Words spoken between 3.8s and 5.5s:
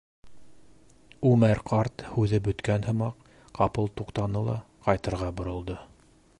туҡтаны ла ҡайтырға